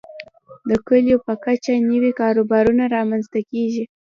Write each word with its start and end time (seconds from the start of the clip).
د 0.69 0.71
کليو 0.87 1.17
په 1.25 1.33
کچه 1.43 1.73
نوي 1.89 2.11
کاروبارونه 2.21 2.83
رامنځته 2.95 3.39
کیږي. 3.51 3.83